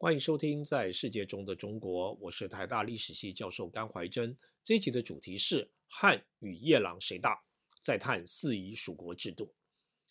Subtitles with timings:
[0.00, 4.38] 欢迎收听《在世界中的中国》，我是台大历史系教授甘怀真。
[4.62, 7.36] 这一集的主题是汉与夜郎谁大？
[7.82, 9.52] 再探四夷属国制度。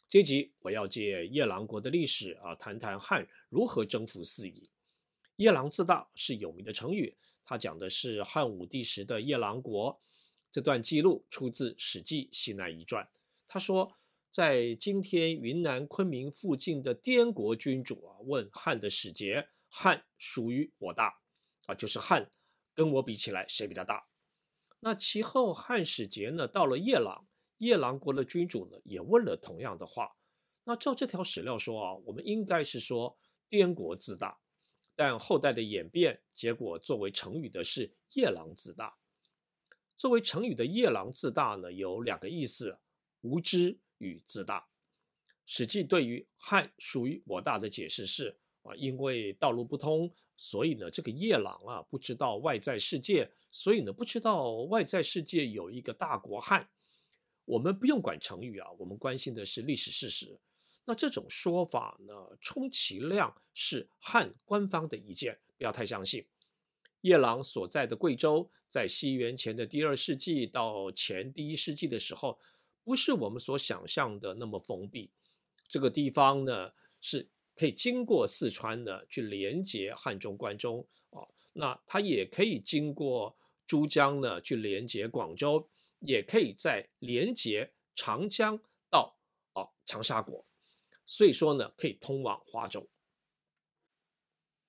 [0.09, 4.69] 这一集我要借夜郎国的历史啊，谈谈汉如何征服四夷。
[5.37, 7.15] 夜郎自大是有名的成语，
[7.45, 10.01] 它讲的是汉武帝时的夜郎国。
[10.51, 13.05] 这段记录出自《史记·西南夷传》，
[13.47, 13.95] 他说，
[14.29, 19.47] 在今天云南昆明附近的滇国君主啊，问汉的使节。
[19.79, 21.21] 汉属于我大？
[21.67, 22.31] 啊，就是汉
[22.73, 24.07] 跟我比起来，谁比较大？
[24.79, 27.27] 那其后汉使节呢，到了夜郎，
[27.59, 30.15] 夜郎国的君主呢，也问了同样的话。
[30.63, 34.39] 那照这条史料说啊，我们应该是说滇国自大，
[34.95, 38.97] 但后代的演变结果作为成语的是夜郎自大。
[39.95, 42.79] 作为成语的夜郎自大呢，有两个意思：
[43.21, 44.67] 无知与自大。
[45.45, 48.39] 史记对于汉属于我大的解释是。
[48.67, 56.69] 啊，因为道路不通，所以呢，这个夜郎啊不知道外在世界，所以呢不知道外在世界有一个大国汉。
[57.45, 60.37] 我们不用管成语啊，我们关心的是历史事实。
[60.85, 66.25] 那这种说法呢，充其量是汉官方的意见，不要太相信。
[67.01, 72.37] 夜郎所在的贵州，在西元前的第二世纪到前第一世纪的时候，
[72.83, 75.09] 不是我们所想象的那么封闭。
[75.67, 77.29] 这个地方呢是。
[77.57, 81.27] 可以经过四川呢，去连接汉中、关中哦。
[81.53, 85.67] 那它也可以经过珠江呢，去连接广州，
[85.99, 88.59] 也可以再连接长江
[88.91, 89.17] 到
[89.53, 90.45] 哦长沙国。
[91.03, 92.87] 所以说呢，可以通往华州。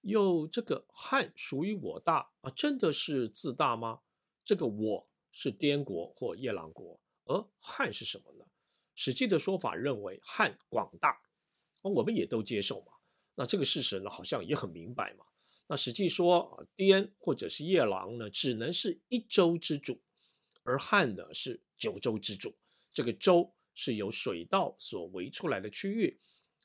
[0.00, 2.50] 又这个汉属于我大啊？
[2.53, 4.00] 真的是自大吗？
[4.44, 8.47] 这个我是滇国或夜郎国，而汉是什么呢？
[8.94, 11.20] 史记的说法认为汉广大。
[11.82, 12.92] 我们也都接受嘛，
[13.34, 15.25] 那这个事实呢，好像也很明白嘛。
[15.69, 20.00] 那实际说啊，滇或者是夜郎呢，只能是一州之主，
[20.62, 22.56] 而汉呢是九州之主。
[22.92, 26.19] 这个州是由水道所围出来的区域，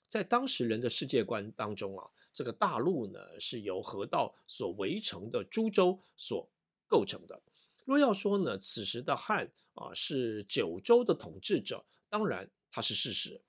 [0.10, 6.50] 在当时人的世界观当中啊，这个大陆呢是由河道所围成的诸州所
[6.88, 7.42] 构成的。
[7.86, 13.42] 若要说呢，此时的汉啊是九州的统治者，当然它是事实，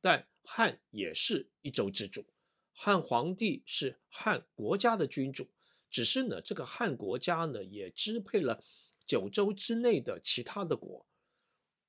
[0.00, 0.26] 但。
[0.50, 2.24] 汉也是一州之主，
[2.72, 5.46] 汉皇帝是汉国家的君主，
[5.90, 8.64] 只是呢，这个汉国家呢也支配了
[9.04, 11.04] 九州之内的其他的国。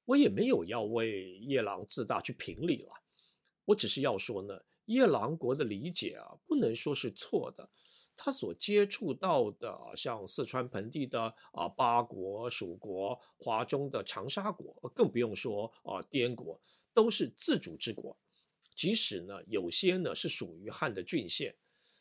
[0.03, 2.91] 我也没有要为夜郎自大去评理了，
[3.63, 7.69] 我只是要说呢，夜郎国的理解啊，不能说是错的。
[8.17, 16.59] 他所接触到的，像四川盆地的啊八国、蜀国、华中的长沙国，更不用说啊滇国，
[16.93, 18.17] 都是自主之国。
[18.75, 21.57] 即使呢，有些呢是属于汉的郡县，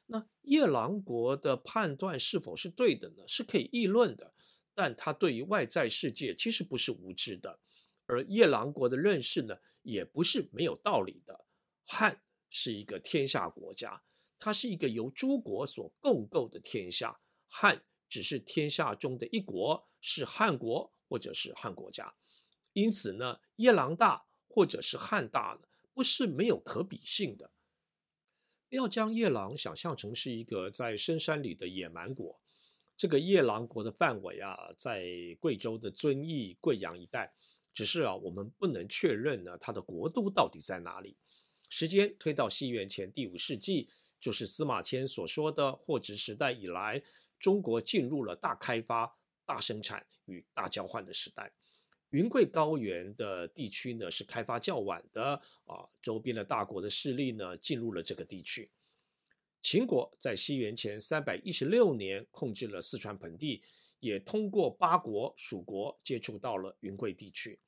[0.06, 3.26] 那夜郎国的判断是否是对的呢？
[3.26, 4.32] 是可以议论的，
[4.74, 7.58] 但他对于外在世界其实不是无知的，
[8.06, 11.44] 而夜郎国的认识呢，也不是没有道理的。
[11.84, 14.00] 汉是一个天下国家，
[14.38, 22.14] 它是一个由诸国所共构的天下，汉只是天下中的一国，是汉国或者是汉国家，
[22.72, 27.52] 因此呢，夜郎大或者是汉大呢，不是没有可比性的。
[28.70, 32.40] 要将夜郎想象成是一个在深山里的野蛮国。
[32.96, 35.06] 这个夜郎国的范围啊，在
[35.38, 37.32] 贵州的遵义、贵阳一带。
[37.72, 41.16] 只是啊，我们不能确认呢，它的国都到底在哪里。
[41.68, 43.88] 时间推到西元前第五世纪，
[44.20, 47.00] 就是司马迁所说的货殖时代以来，
[47.38, 49.16] 中国进入了大开发、
[49.46, 51.52] 大生产与大交换的时代。
[52.10, 58.70] 云贵高原的地区呢，是开发较晚的啊，周边的大国的势力呢，进入了这个地区。
[59.60, 63.62] 秦国在西元前三百一十六年控制了四川盆地，
[64.00, 67.60] 也通过八国、蜀国接触到了云贵地区。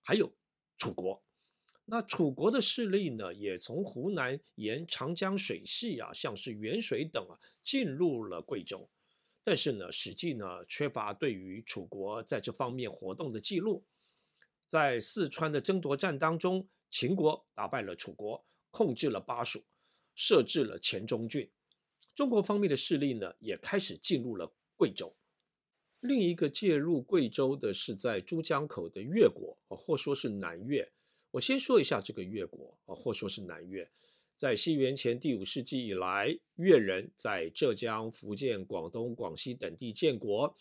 [0.00, 0.32] 还有
[0.78, 1.22] 楚国，
[1.84, 8.88] 那楚国的势力呢，也从湖南沿长江水系啊，像是沅水等啊，进入了贵州。
[9.44, 13.84] 但是呢，史记呢缺乏对于楚国在这方面活动的记录。
[14.66, 19.62] 在四川的争夺战当中，秦国打败了楚国，控制了巴蜀，
[20.14, 21.50] 设置了黔中郡。
[22.14, 25.14] 中国方面的势力呢，也开始进入了贵州。
[26.00, 30.90] 另一个介入贵州的是在珠江口的越国，或说是南越。
[31.32, 33.90] 我先说一下这个越国，或说是南越。
[34.36, 40.56] 在西元前第五世纪以来，越人在浙江、福建、广东、广西等地建国。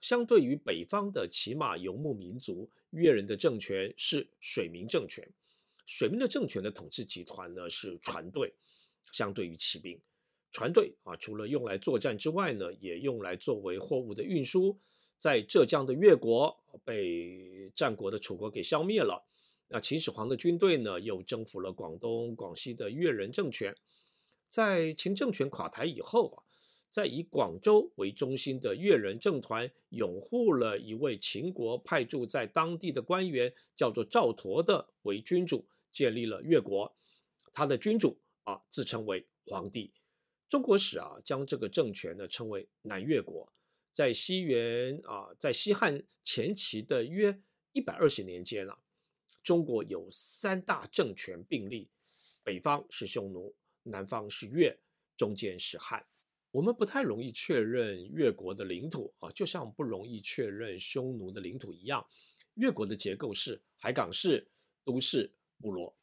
[0.00, 5.28] 相对于北方的骑马游牧民族，越人的政权是水民政权。
[5.84, 8.54] 水民的政权的统治集团呢是船队，
[9.12, 10.00] 相对于骑兵。
[10.50, 14.78] 船队啊，除了用来作战之外呢，也用来作为货物的运输。
[15.18, 19.22] 在浙江的越国被战国的楚国给消灭了。
[19.72, 23.76] 那秦始皇的军队呢，又征服了广东、广西的越人政权。
[24.50, 26.42] 在秦政权垮台以后啊，
[26.90, 36.92] 在以广州为中心的越人政团拥护了一位秦国派驻在当地的官员，叫做赵佗的为君主，建立了越国。
[37.52, 39.92] 他的君主啊，自称为皇帝。
[40.48, 43.52] 中国史啊，将这个政权呢称为南越国。
[43.92, 47.40] 在西元啊，在西汉前期的约
[47.70, 48.78] 一百二十年间啊，
[49.42, 51.88] 中国有三大政权并立，
[52.42, 54.78] 北方是匈奴，南方是越，
[55.16, 56.04] 中间是汉。
[56.50, 62.04] 我们不太容易确认越国的领土啊，就像不容易确认匈奴的领土一样。
[62.54, 64.46] 越国的结构是海港市、
[64.84, 65.96] 都市、部落。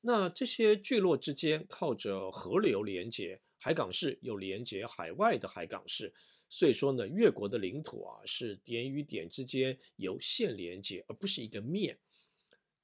[0.00, 6.12] 那这些聚落之间靠着河流连接，海港市又连接海外的海港市，
[6.48, 11.96] 所以说呢，越国的领土啊是点与点之间由线连接，而不是一个面。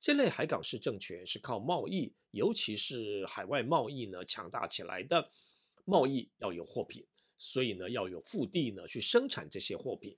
[0.01, 5.31] 这类海港式政权是靠贸易，尤其是海外贸易呢强大起来的。
[5.85, 7.05] 贸易要有货品，
[7.37, 10.17] 所以呢要有腹地呢去生产这些货品。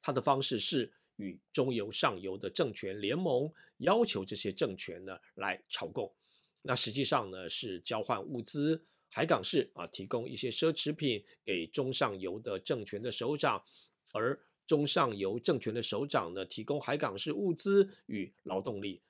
[0.00, 6.12] 它的方式是与中游、上游的政权联盟，要求这些政权呢来朝贡。
[6.62, 13.64] 那实际上呢是交换物资，海港市啊提供一些奢侈品给中上游的政权的首长，
[14.12, 19.00] 而中上游政权的首长呢提供海港市物资与劳动力。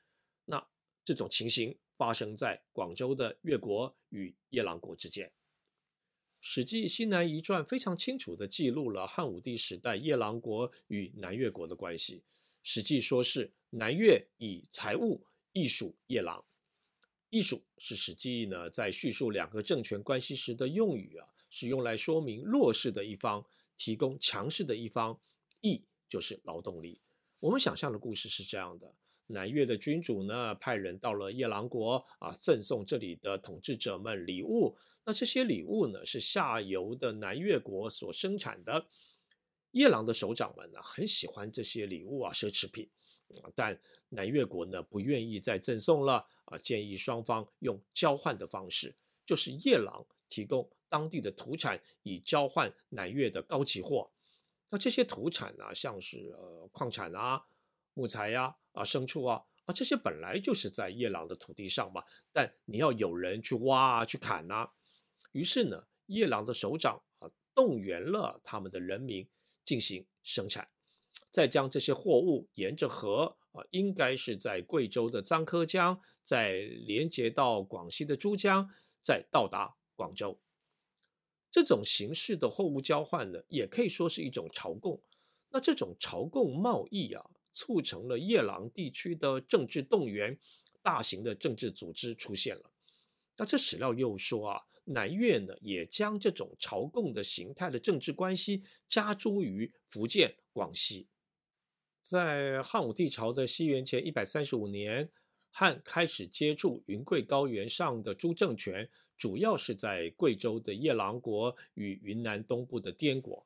[1.08, 5.26] 这种情形发生在广州的越国与夜郎国之间。
[6.38, 12.18] 《史记·西南夷传》非常清楚地记录了汉武帝时代夜郎国与南越国的关系。
[12.62, 15.24] 《史记》说是南越以财物
[15.54, 16.44] 易属夜郎。
[17.30, 23.42] 役属是《史记》呢在叙述两个政权关系时的用语啊，是用来说明弱势的一方
[23.78, 25.18] 提供强势的一方，
[25.62, 27.00] 役就是劳动力。
[27.40, 28.94] 我们想象的故事是这样的：
[29.28, 34.76] 南越的君主呢派人到了夜郎国啊，赠送这里的统治者们礼物。
[35.04, 38.86] 那这些礼物呢是下游的南越国所生产的，
[39.70, 42.90] 夜郎的首长们呢很喜欢这些礼物啊，奢侈品。
[43.54, 43.78] 但
[44.08, 48.94] 南越国呢不愿意再赠送了啊，建议双方用交换的方式，
[49.26, 54.10] 就是夜郎提供当地的土产，以交换南越的高级货。
[54.70, 57.42] 那这些土产呢，像是呃矿产啊、
[57.92, 62.02] 木材呀、啊牲畜啊啊这些本来就是在夜郎的土地上嘛，
[62.32, 64.70] 但你要有人去挖啊、去砍呐、
[65.32, 69.28] 于是呢，夜郎的首长啊动员了他们的人民
[69.64, 70.68] 进行生产。
[71.30, 76.52] 再将这些货物沿着河啊，应该是在贵州的牂柯江，再
[76.86, 78.70] 连接到广西的珠江，
[79.02, 80.40] 再到达广州。
[81.50, 85.02] 这种形式的货物交换呢，也可以说是一种朝贡。
[85.50, 87.24] 那这种朝贡贸易啊，
[87.58, 90.38] 促成了夜郎地区的政治动员，
[90.80, 92.70] 大型的政治组织出现了。
[93.36, 101.08] 那这史料又说啊，南越呢，也将这种朝贡的形态的政治关系加诸于福建、广西。
[102.00, 105.10] 在汉武帝朝的西元前一百三十五年，
[105.50, 113.44] 汉开始接触云贵高原上的诸政权，主要是在贵州的夜郎国与云南东部的滇国。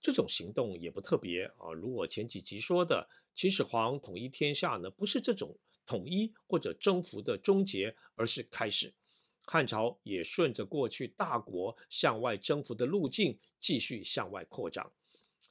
[0.00, 8.94] 这种行动也不特别啊，如我前几集说的，秦始皇统一天下呢，不是这种统一或者征服的终结，而是开始。
[9.42, 14.92] 汉朝也顺着过去大国向外征服的路径，继续向外扩张。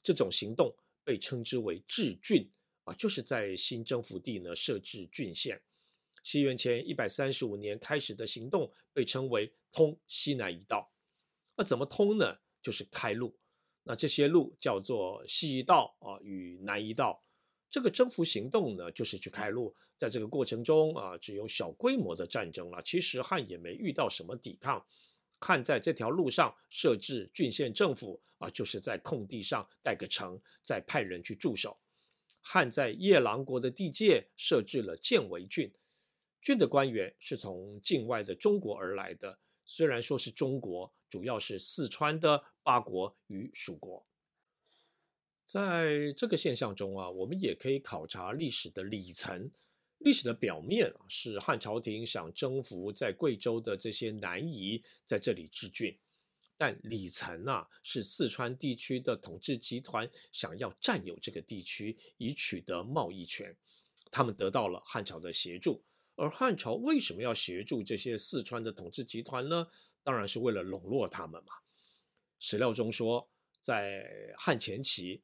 [0.03, 0.75] 这种行动。
[1.07, 2.51] 被称之为治郡
[2.83, 5.61] 啊，就是在新征服地呢设置郡县。
[6.21, 10.91] 西元前一百三十五年开始的行动被称为通西南夷道。
[11.55, 12.39] 那怎么通呢？
[12.61, 13.33] 就是开路。
[13.87, 17.23] 那这些路叫做西夷道啊与南夷道。
[17.69, 19.73] 这个征服行动呢，就是去开路。
[19.97, 22.81] 在这个过程中啊，只有小规模的战争了。
[22.83, 24.85] 其实汉也没遇到什么抵抗。
[25.39, 31.79] 汉在这条路上设置郡县政府啊，就是在空地上盖个城，再派人去驻守。
[32.41, 35.71] 汉在夜郎国的地界设置了建为郡，
[36.41, 39.39] 郡的官员是从境外的中国而来的。
[39.65, 44.05] 虽然说是中国，主要是四川的八国与蜀国。
[45.45, 49.49] 在这个现象中啊，我们也可以考察历史的里层。
[49.99, 55.91] 历史的表面啊，是汉朝廷想征服在贵州的这些南夷，在这里置郡；
[56.55, 63.55] 但里层啊，是四川地区的统治集团想要占有这个地区，以取得贸易权。
[64.11, 65.83] 他们得到了汉朝的协助，
[66.15, 69.67] 而汉朝为什么要协助这些四川的统治集团呢？
[70.07, 71.51] 当然是为了笼络他们嘛。
[72.39, 73.29] 史料中说，
[73.61, 75.21] 在汉前期，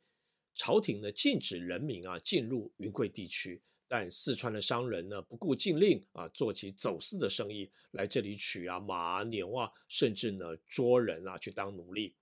[0.55, 12.13] 朝廷呢禁止人民啊进入云贵地区，但四川的商人呢不顾禁令啊，做起走私的生意，来这里取啊马啊牛啊，甚至呢捉人啊去当奴隶。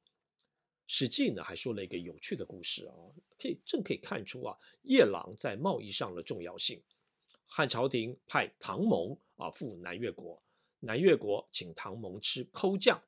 [0.86, 2.94] 史记呢还说了一个有趣的故事啊，
[3.40, 6.80] 可以正可以看出啊夜郎在贸易上的重要性。
[7.48, 10.40] 汉朝廷派唐蒙啊赴南越国，
[10.82, 13.02] 南越国请唐蒙吃齁酱，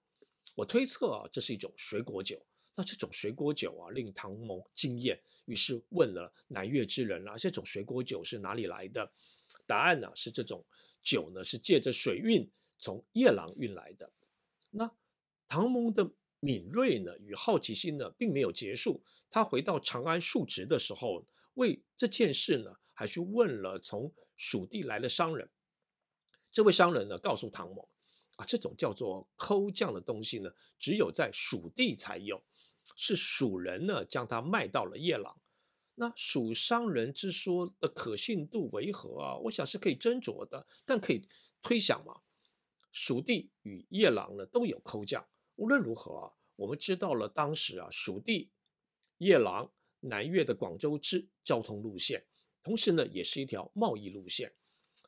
[0.56, 2.42] 我推测啊这是一种水果酒。
[2.76, 9.12] 那这种水果酒啊令唐蒙惊艳，于是问了南越之人啊这种水果酒是哪里来的？
[9.66, 10.66] 答案呢是这种
[11.02, 12.50] 酒呢是借着水运
[12.80, 14.10] 从夜郎运来的。
[14.70, 14.90] 那
[15.50, 16.10] 唐蒙的。
[16.46, 19.02] 敏锐呢与好奇心呢并没有结束，
[19.32, 25.50] 他回到长安述职的时候，为这件事呢还去问了从蜀地来的商人。
[26.54, 27.90] 这位商人呢告诉唐某
[28.36, 32.42] 啊，这种叫做齁酱的东西呢，只有在蜀地才有，
[32.96, 35.36] 是蜀人呢将它卖到了夜郎。
[35.96, 39.38] 那蜀商人之说的可信度为何啊？
[39.38, 41.28] 我想是可以斟酌的，但可以
[41.62, 42.22] 推想嘛，
[42.92, 45.28] 蜀地与夜郎呢都有齁酱。
[45.56, 48.52] 无论如何啊，我们知道了当时啊，蜀地、
[49.18, 52.26] 夜郎、南越的广州之交通路线，
[52.64, 54.54] 同时呢，也是一条贸易路线。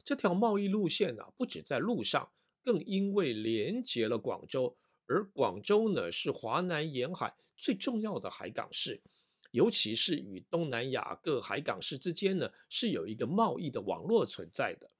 [0.05, 2.29] 这条贸易路线呢、不止在路上，
[2.63, 9.01] 更因为连接了广州，而广州呢，是华南沿海最重要的海港市，
[9.49, 14.91] 尤其是与东南亚各海港市之间呢，是有一个贸易的网络存在的。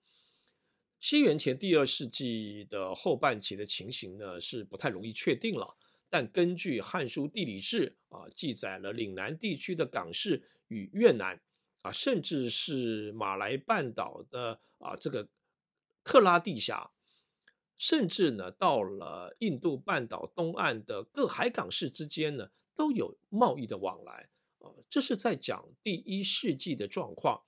[1.00, 5.78] 西元前第二世纪的后半期的情形呢，是不太容易确定了。
[6.10, 11.40] 但根据《汉书地理志》啊，记载了岭南地区的港市与越南
[11.86, 15.30] 啊，甚至是马来半岛的啊这个
[16.02, 16.90] 克拉地峡，
[17.78, 24.74] 甚至呢到了印度半岛东岸的各海港市之间呢，都有贸易的往来啊。
[24.90, 27.44] 这是在讲第一世纪的状况。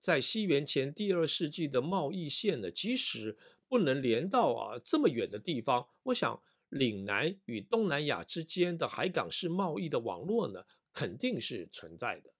[0.00, 3.36] 在西元前第二世纪的贸易线呢，即使
[3.68, 12.30] 不能连到啊这么远的地方，我想岭南与东南亚之间的海港式贸易的网络呢，肯定是存在的。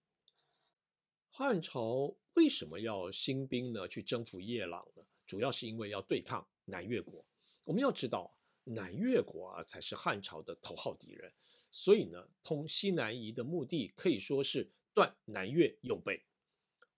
[1.35, 5.01] 汉朝为什么要兴兵呢去征服夜郎呢？
[5.25, 7.25] 主要是因为要对抗南越国。
[7.63, 11.33] 我们要知道，南越国啊才是汉朝的头号敌人，
[11.71, 16.23] 所以呢，通西南夷的目的可以说是断南越右背。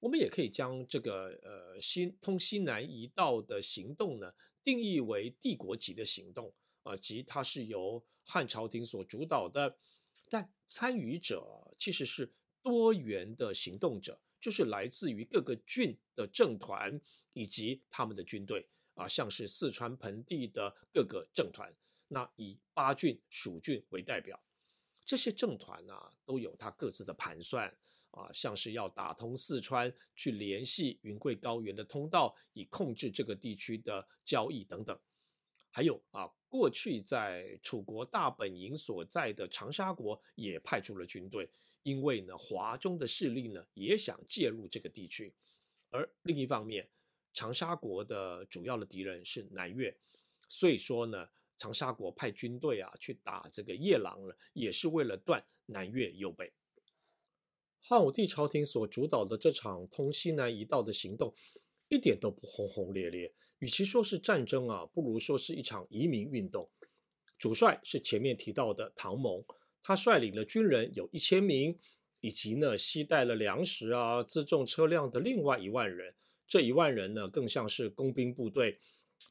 [0.01, 4.34] 我们也可以将这个呃西通西南夷道的行动呢，
[4.65, 9.77] 定义为帝国级的行动啊，即它是由汉朝廷所主导的，
[10.30, 17.01] 但参与者其实是多元的行动者，就是来自于各个郡的政团
[17.33, 21.73] 以及他们的军队啊，像是四川盆地的各个政团，
[22.07, 24.39] 那以八郡蜀郡为代表，
[25.03, 27.75] 这些政团啊都有它各自的盘算。
[28.11, 34.97] 啊，像是要打通四川，去联系云贵高原的通道，以控制这个地区的交易等等。
[35.71, 41.49] 还有啊，过去在楚国大本营所在的长沙国也派出了军队，
[41.86, 45.32] 因为呢，华中的势力呢也想介入这个地区。
[45.92, 46.89] 而另一方面，
[47.32, 49.96] 长沙国的主要的敌人是南越，
[50.50, 56.51] 所以说呢，长沙国派军队啊去打这个夜郎呢，也是为了断南越右背。
[57.82, 61.32] 汉武帝朝廷所主导的这场通西南夷道的行动，
[61.88, 63.32] 一点都不轰轰烈烈。
[63.60, 66.68] 与其说是战争啊，不如说是一场移民运动。
[67.38, 69.46] 主帅是前面提到的唐蒙，
[69.88, 71.77] 他率领了军人有一千名，
[72.20, 76.15] 以及呢携带了粮食啊、辎重车辆的另外一万人。
[76.48, 78.80] 这一万人呢，更像是工兵部队，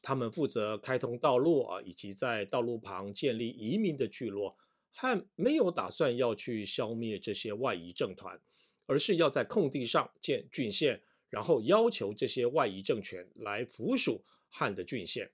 [0.01, 4.55] 他们负责开通道路啊，以及在道路旁建立移民的聚落。
[4.91, 8.39] 汉没有打算要去消灭这些外夷政团，
[8.85, 15.29] 而是要在空地上建郡县，然后要求这些外夷政权来服属汉的郡县。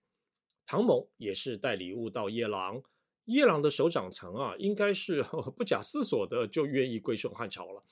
[0.65, 2.81] 唐蒙也是带礼物到夜郎，
[3.25, 5.23] 夜郎的首长层啊，应该是
[5.55, 7.83] 不假思索的就愿意归顺汉朝了。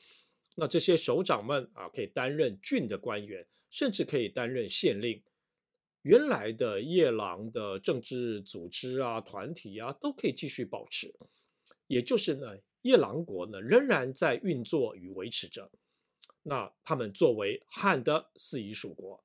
[0.56, 5.22] 那这些首长们啊，可以担任郡的官员，甚至可以担任县令。
[6.02, 11.14] 原来的夜郎的政治组织啊、团体啊，都可以继续保持。
[11.88, 15.70] 也就是呢，夜郎国呢仍然在运作与维持着。
[16.44, 19.24] 那他们作为汉的四夷属国，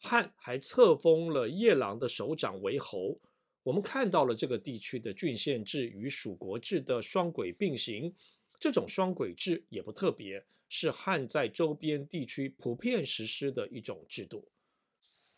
[0.00, 3.20] 汉还册封了夜郎的首长为侯。
[3.68, 8.14] 我们看到了这个地区的郡县制与属国制的双轨并行。
[8.58, 14.48] 这种双轨制也不特别，是汉在周边地区普遍实施的一种制度。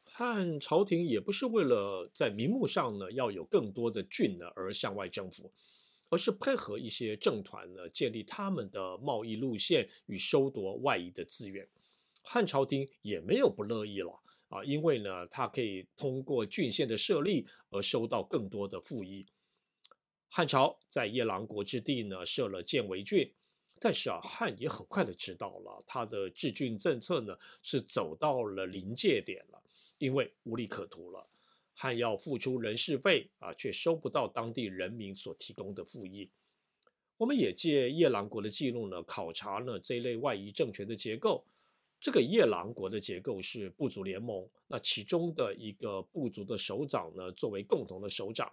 [0.04, 5.52] 汉朝廷也不是为了在名目上呢要有更多的郡呢而向外征服，
[6.08, 11.66] 而是配合一些政团呢建立他们的贸易路线与收夺外夷的资源。
[12.22, 14.20] 汉朝廷也没有不乐意了
[14.50, 19.26] 啊，因为呢他可以通过郡县的设立而收到更多的赋役。
[20.28, 23.32] 汉朝在夜郎国之地呢设了建为郡。
[23.82, 29.62] 但是啊，汉也很快的知道了，他的治郡政策呢是走到了临界点了，
[29.96, 31.26] 因为无利可图了。
[31.72, 36.30] 汉要付出人事费啊，却收不到当地人民所提供的赋役。
[37.16, 41.46] 我们也借夜郎国的记录呢，考察了这类外夷政权的结构。
[42.00, 48.50] 这个夜郎国的结构是部族联盟，那其中的一个部族的首长呢，作为共同的首长，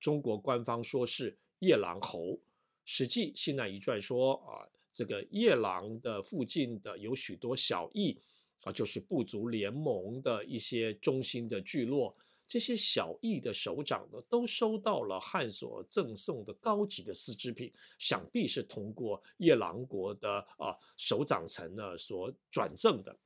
[0.00, 2.20] 中国官方说是夜郎侯。
[2.84, 8.18] 《史记·西南一传》说啊，这个夜郎的附近的有许多小邑
[8.64, 12.16] 啊，就是部族联盟的一些中心的聚落。
[12.50, 23.16] 这些小邑的首长呢，都收到了汉所赠送的高级的丝织品，想必是通过夜郎国的啊首长层呢所转赠的。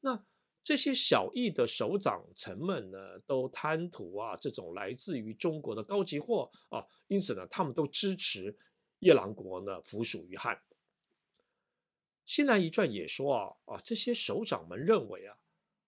[0.00, 0.20] 那
[0.64, 8.58] 这些小邑的首长层们呢，都贪图啊这种来自于中国的高级货啊，因此呢，他们都支持。
[9.00, 10.58] 夜郎国呢，服属于汉。
[12.24, 15.36] 西南一传也说啊啊，这些首长们认为啊，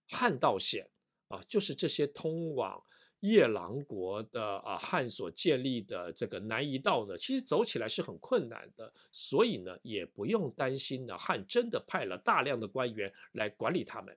[0.07, 0.91] 汉道险
[1.29, 2.83] 啊，就是这些通往
[3.21, 14.17] 夜郎国的啊汉所建立的这个南夷道呢，其实走起来是很困难的，所以呢，也不用担心呢，汉真的派了大量的官员来管理他们。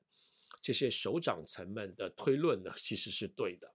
[0.62, 3.74] 这些首长层们的推论呢，其实是对的。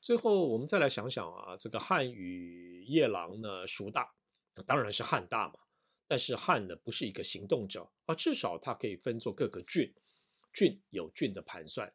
[0.00, 4.12] 最后，我们再来想想啊，这个汉与夜郎呢，孰大？
[4.66, 5.54] 当然是汉大嘛。
[6.08, 9.94] 但是汉呢，不是一个行动者啊，至少它可以分作各个郡，
[10.52, 11.92] 郡有郡的盘算。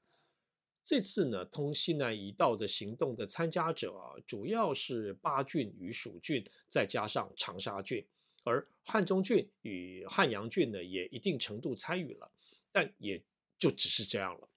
[0.85, 8.05] 这次呢，通西南夷道的行动的参加者啊，主要是巴郡与蜀郡，再加上长沙郡，
[8.43, 12.31] 而汉中郡与汉阳郡呢，也一定程度参与了，
[12.71, 13.19] 但也
[13.57, 14.47] 就只是这样了。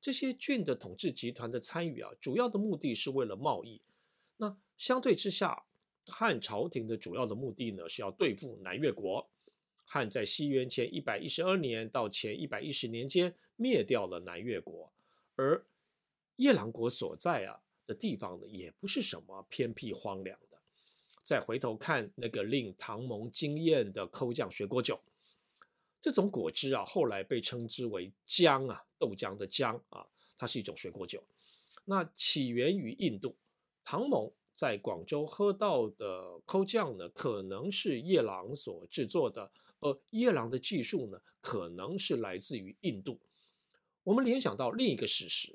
[0.00, 3.82] 这些郡的统治集团的参与啊，主要的目的是为了贸易。
[4.38, 5.64] 那相对之下，
[6.06, 9.28] 汉朝廷的主要的目的呢，是要对付南越国。
[9.84, 14.90] 汉在西元前一百一十二年到前一百一十年间灭掉了南越国，
[15.38, 15.64] 而
[16.34, 20.58] 夜郎国所在啊的地方呢，也不是什么偏僻荒凉的。
[21.22, 25.00] 再回头看那个令唐蒙惊艳的抠酱水果酒。
[26.00, 30.04] 这种果汁啊，后来被称之为浆啊，豆浆的浆啊，
[30.36, 31.22] 它是一种水果酒。
[31.84, 33.36] 那起源于印度，
[33.84, 43.20] 唐蒙在广州喝到的抠酱呢，可能是夜郎所制作的，而夜郎的技术呢，可能是来自于印度。
[44.04, 45.54] 我们联想到另一个事实，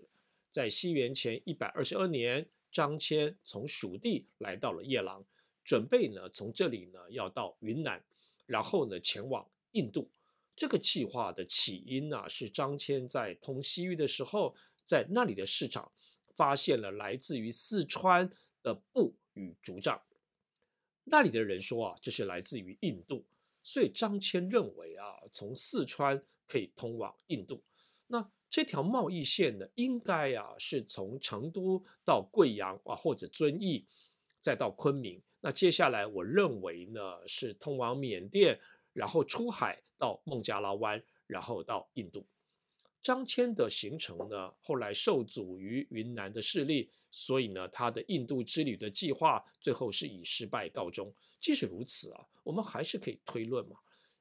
[0.51, 5.25] 在西元前一百二十二年，张骞从蜀地来到了夜郎，
[5.63, 8.03] 准备呢从这里呢要到云南，
[8.45, 10.10] 然后呢前往印度。
[10.56, 15.91] 这个计划的起因呢、是张骞在通西域的时候，在那里的市场
[16.36, 18.29] 发现了来自于四川
[18.62, 19.99] 的布与竹杖。
[21.06, 23.25] 那里的人说啊，这是来自于印度，
[23.63, 27.63] 所以张骞认为啊，从四川可以通往印度。
[28.13, 33.88] 那这条贸易线呢，应该啊是从成都到贵阳啊，或者遵义，
[34.39, 35.19] 再到昆明。
[35.41, 38.60] 那接下来我认为呢，是通往缅甸。
[38.93, 42.23] 然后出海到孟加拉湾，然后到印度。
[43.02, 51.12] 张骞的行程呢，后来受阻于云南的势力，所以呢，他的印度之旅的计划最后是以失败告终。
[51.39, 53.78] 即使如此啊，我们还是可以推论嘛，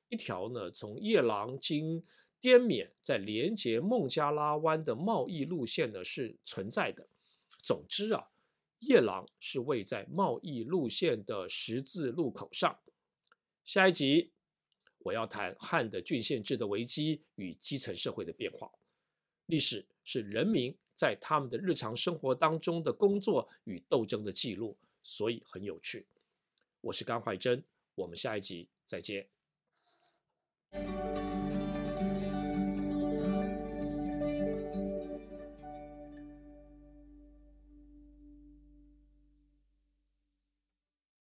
[0.08, 2.02] 一条呢从夜郎经
[2.42, 7.08] 滇缅在连接孟加拉湾的贸易路线呢是存在的。
[7.62, 8.28] 总之啊，
[8.80, 12.78] 夜郎是位在贸易路线的十字路口上。
[13.64, 14.32] 下一集。
[15.04, 18.70] 我要谈汉的郡县制的危机与基层社会的变化。
[19.46, 26.06] 历史是人民在他们的日常生活当中的工作与斗争的记录，所以很有趣。
[26.82, 27.64] 我是甘怀真，
[27.96, 29.28] 我们下一集再见。